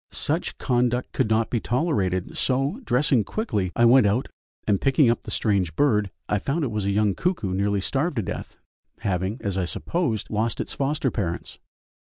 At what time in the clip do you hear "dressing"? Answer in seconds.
2.83-3.23